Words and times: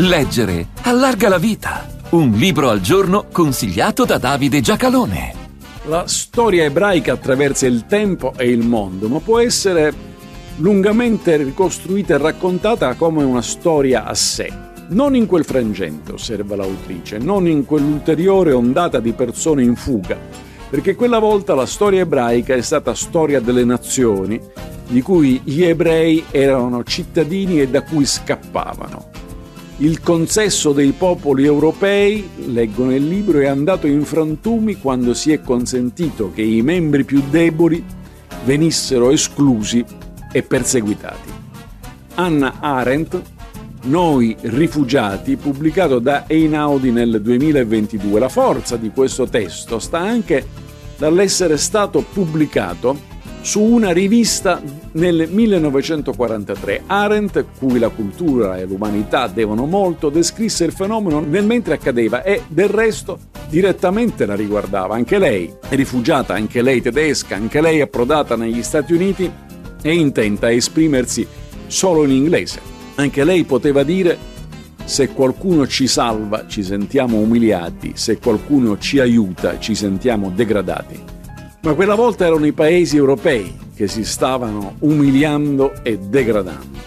Leggere 0.00 0.68
allarga 0.82 1.28
la 1.28 1.38
vita. 1.38 1.84
Un 2.10 2.30
libro 2.30 2.70
al 2.70 2.80
giorno 2.80 3.26
consigliato 3.32 4.04
da 4.04 4.16
Davide 4.16 4.60
Giacalone. 4.60 5.34
La 5.86 6.06
storia 6.06 6.62
ebraica 6.62 7.14
attraversa 7.14 7.66
il 7.66 7.84
tempo 7.86 8.32
e 8.36 8.48
il 8.48 8.64
mondo, 8.64 9.08
ma 9.08 9.18
può 9.18 9.40
essere 9.40 9.92
lungamente 10.58 11.36
ricostruita 11.38 12.14
e 12.14 12.18
raccontata 12.18 12.94
come 12.94 13.24
una 13.24 13.42
storia 13.42 14.04
a 14.04 14.14
sé. 14.14 14.52
Non 14.90 15.16
in 15.16 15.26
quel 15.26 15.44
frangente, 15.44 16.12
osserva 16.12 16.54
l'autrice, 16.54 17.18
non 17.18 17.48
in 17.48 17.64
quell'ulteriore 17.64 18.52
ondata 18.52 19.00
di 19.00 19.10
persone 19.10 19.64
in 19.64 19.74
fuga, 19.74 20.16
perché 20.70 20.94
quella 20.94 21.18
volta 21.18 21.56
la 21.56 21.66
storia 21.66 22.02
ebraica 22.02 22.54
è 22.54 22.62
stata 22.62 22.94
storia 22.94 23.40
delle 23.40 23.64
nazioni, 23.64 24.40
di 24.86 25.02
cui 25.02 25.40
gli 25.42 25.64
ebrei 25.64 26.24
erano 26.30 26.84
cittadini 26.84 27.60
e 27.60 27.66
da 27.68 27.82
cui 27.82 28.06
scappavano. 28.06 29.26
Il 29.80 30.00
consesso 30.00 30.72
dei 30.72 30.90
popoli 30.90 31.44
europei, 31.44 32.28
leggo 32.46 32.84
nel 32.84 33.06
libro, 33.06 33.38
è 33.38 33.46
andato 33.46 33.86
in 33.86 34.04
frantumi 34.04 34.74
quando 34.74 35.14
si 35.14 35.30
è 35.30 35.40
consentito 35.40 36.32
che 36.32 36.42
i 36.42 36.62
membri 36.62 37.04
più 37.04 37.22
deboli 37.30 37.84
venissero 38.44 39.10
esclusi 39.10 39.84
e 40.32 40.42
perseguitati. 40.42 41.30
Anna 42.16 42.56
Arendt, 42.58 43.22
Noi 43.82 44.36
rifugiati, 44.40 45.36
pubblicato 45.36 46.00
da 46.00 46.24
Einaudi 46.26 46.90
nel 46.90 47.22
2022. 47.22 48.18
La 48.18 48.28
forza 48.28 48.76
di 48.76 48.90
questo 48.90 49.28
testo 49.28 49.78
sta 49.78 50.00
anche 50.00 50.44
dall'essere 50.98 51.56
stato 51.56 52.04
pubblicato 52.12 52.98
su 53.40 53.62
una 53.62 53.90
rivista 53.90 54.60
nel 54.92 55.28
1943. 55.30 56.82
Arendt, 56.86 57.44
cui 57.58 57.78
la 57.78 57.88
cultura 57.88 58.58
e 58.58 58.64
l'umanità 58.64 59.26
devono 59.28 59.66
molto, 59.66 60.08
descrisse 60.08 60.64
il 60.64 60.72
fenomeno 60.72 61.20
nel 61.20 61.44
mentre 61.44 61.74
accadeva 61.74 62.22
e 62.22 62.42
del 62.48 62.68
resto 62.68 63.18
direttamente 63.48 64.26
la 64.26 64.34
riguardava. 64.34 64.94
Anche 64.94 65.18
lei, 65.18 65.52
rifugiata, 65.70 66.34
anche 66.34 66.62
lei 66.62 66.82
tedesca, 66.82 67.36
anche 67.36 67.60
lei 67.60 67.80
approdata 67.80 68.36
negli 68.36 68.62
Stati 68.62 68.92
Uniti 68.92 69.30
e 69.80 69.94
intenta 69.94 70.46
a 70.46 70.52
esprimersi 70.52 71.26
solo 71.66 72.04
in 72.04 72.10
inglese. 72.10 72.60
Anche 72.96 73.24
lei 73.24 73.44
poteva 73.44 73.82
dire 73.82 74.36
se 74.84 75.08
qualcuno 75.08 75.66
ci 75.66 75.86
salva 75.86 76.46
ci 76.48 76.62
sentiamo 76.62 77.18
umiliati, 77.18 77.92
se 77.94 78.18
qualcuno 78.18 78.78
ci 78.78 78.98
aiuta 78.98 79.58
ci 79.58 79.74
sentiamo 79.74 80.30
degradati. 80.34 81.17
Ma 81.60 81.74
quella 81.74 81.96
volta 81.96 82.24
erano 82.24 82.46
i 82.46 82.52
paesi 82.52 82.96
europei 82.96 83.58
che 83.74 83.88
si 83.88 84.04
stavano 84.04 84.76
umiliando 84.80 85.72
e 85.82 85.98
degradando. 85.98 86.78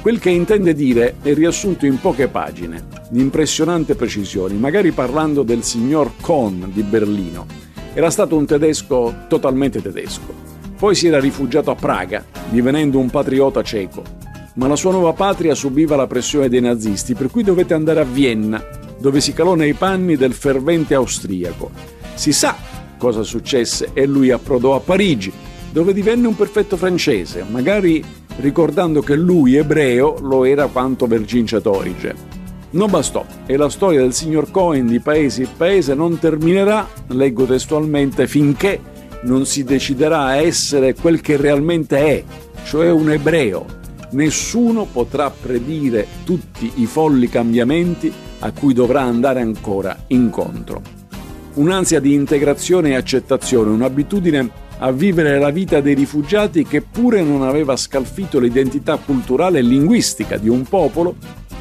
Quel 0.00 0.18
che 0.18 0.30
intende 0.30 0.74
dire 0.74 1.14
è 1.22 1.32
riassunto 1.32 1.86
in 1.86 2.00
poche 2.00 2.26
pagine, 2.26 2.88
di 3.10 3.20
impressionante 3.20 3.94
precisione, 3.94 4.54
magari 4.54 4.90
parlando 4.90 5.44
del 5.44 5.62
signor 5.62 6.12
Kohn 6.20 6.70
di 6.72 6.82
Berlino. 6.82 7.46
Era 7.94 8.10
stato 8.10 8.36
un 8.36 8.44
tedesco 8.44 9.26
totalmente 9.28 9.80
tedesco. 9.80 10.34
Poi 10.76 10.96
si 10.96 11.06
era 11.06 11.20
rifugiato 11.20 11.70
a 11.70 11.76
Praga, 11.76 12.24
divenendo 12.48 12.98
un 12.98 13.08
patriota 13.08 13.62
ceco. 13.62 14.02
Ma 14.54 14.66
la 14.66 14.74
sua 14.74 14.90
nuova 14.90 15.12
patria 15.12 15.54
subiva 15.54 15.94
la 15.94 16.08
pressione 16.08 16.48
dei 16.48 16.60
nazisti, 16.60 17.14
per 17.14 17.30
cui 17.30 17.44
dovette 17.44 17.74
andare 17.74 18.00
a 18.00 18.04
Vienna, 18.04 18.60
dove 18.98 19.20
si 19.20 19.32
calò 19.32 19.54
nei 19.54 19.74
panni 19.74 20.16
del 20.16 20.32
fervente 20.32 20.94
austriaco. 20.94 21.70
Si 22.14 22.32
sa 22.32 22.56
cosa 23.02 23.24
successe 23.24 23.90
e 23.94 24.06
lui 24.06 24.30
approdò 24.30 24.76
a 24.76 24.80
Parigi, 24.80 25.32
dove 25.72 25.92
divenne 25.92 26.28
un 26.28 26.36
perfetto 26.36 26.76
francese, 26.76 27.44
magari 27.50 28.00
ricordando 28.36 29.00
che 29.00 29.16
lui, 29.16 29.56
ebreo, 29.56 30.18
lo 30.20 30.44
era 30.44 30.68
quanto 30.68 31.08
Vercingetorige. 31.08 32.14
Non 32.70 32.90
bastò 32.90 33.26
e 33.44 33.56
la 33.56 33.68
storia 33.68 34.02
del 34.02 34.12
signor 34.12 34.52
Cohen 34.52 34.86
di 34.86 35.00
paese 35.00 35.42
in 35.42 35.48
paese 35.56 35.94
non 35.94 36.20
terminerà, 36.20 36.88
leggo 37.08 37.44
testualmente, 37.44 38.28
finché 38.28 38.80
non 39.22 39.46
si 39.46 39.64
deciderà 39.64 40.26
a 40.26 40.36
essere 40.36 40.94
quel 40.94 41.20
che 41.20 41.36
realmente 41.36 41.98
è, 41.98 42.24
cioè 42.62 42.88
un 42.88 43.10
ebreo. 43.10 43.66
Nessuno 44.12 44.84
potrà 44.84 45.28
predire 45.28 46.06
tutti 46.22 46.70
i 46.76 46.86
folli 46.86 47.28
cambiamenti 47.28 48.12
a 48.38 48.52
cui 48.52 48.72
dovrà 48.72 49.00
andare 49.00 49.40
ancora 49.40 50.04
incontro 50.06 51.00
un'ansia 51.54 52.00
di 52.00 52.14
integrazione 52.14 52.90
e 52.90 52.94
accettazione, 52.94 53.70
un'abitudine 53.70 54.50
a 54.78 54.90
vivere 54.90 55.38
la 55.38 55.50
vita 55.50 55.80
dei 55.80 55.94
rifugiati 55.94 56.64
che 56.64 56.82
pure 56.82 57.22
non 57.22 57.42
aveva 57.42 57.76
scalfito 57.76 58.40
l'identità 58.40 58.96
culturale 58.96 59.60
e 59.60 59.62
linguistica 59.62 60.36
di 60.36 60.48
un 60.48 60.64
popolo 60.64 61.14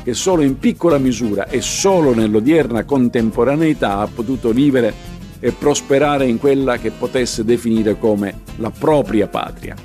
che 0.03 0.13
solo 0.13 0.41
in 0.41 0.57
piccola 0.57 0.97
misura 0.97 1.47
e 1.47 1.61
solo 1.61 2.15
nell'odierna 2.15 2.83
contemporaneità 2.83 3.99
ha 3.99 4.07
potuto 4.07 4.51
vivere 4.51 4.93
e 5.39 5.51
prosperare 5.51 6.25
in 6.25 6.39
quella 6.39 6.77
che 6.77 6.91
potesse 6.91 7.43
definire 7.43 7.97
come 7.99 8.41
la 8.57 8.71
propria 8.71 9.27
patria. 9.27 9.75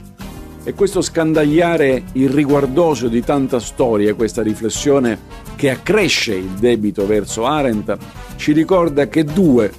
E 0.64 0.74
questo 0.74 1.00
scandagliare 1.00 2.04
irriguardoso 2.12 3.08
di 3.08 3.22
tanta 3.22 3.60
storia, 3.60 4.14
questa 4.14 4.42
riflessione 4.42 5.18
che 5.54 5.70
accresce 5.70 6.34
il 6.34 6.50
debito 6.58 7.06
verso 7.06 7.46
Arendt, 7.46 7.96
ci 8.36 8.52
ricorda 8.52 9.08
che 9.08 9.24
due 9.24 9.70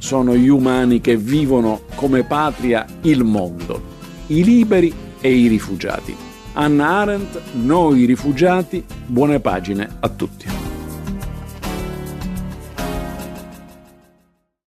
sono 0.00 0.34
gli 0.34 0.48
umani 0.48 1.00
che 1.00 1.16
vivono 1.16 1.82
come 1.94 2.24
patria 2.24 2.86
il 3.02 3.22
mondo, 3.22 3.80
i 4.28 4.42
liberi 4.42 4.92
e 5.20 5.32
i 5.32 5.46
rifugiati. 5.46 6.16
Anna 6.54 6.88
Arendt, 6.98 7.40
noi 7.52 8.06
rifugiati, 8.06 8.84
buone 9.06 9.40
pagine 9.40 9.88
a 10.00 10.08
tutti. 10.08 10.69